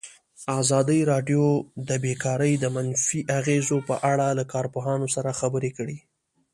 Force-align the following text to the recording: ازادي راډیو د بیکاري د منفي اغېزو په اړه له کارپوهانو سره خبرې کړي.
ازادي 0.61 0.99
راډیو 1.11 1.43
د 1.87 1.89
بیکاري 2.03 2.53
د 2.59 2.65
منفي 2.75 3.21
اغېزو 3.39 3.77
په 3.89 3.95
اړه 4.11 4.27
له 4.39 4.43
کارپوهانو 4.53 5.07
سره 5.15 5.37
خبرې 5.39 5.71
کړي. 5.77 5.97